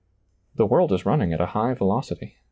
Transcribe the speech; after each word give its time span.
The 0.55 0.65
world 0.65 0.91
is 0.93 1.05
running 1.05 1.31
at 1.31 1.39
a 1.39 1.45
high 1.53 1.75
velocity. 1.75 2.39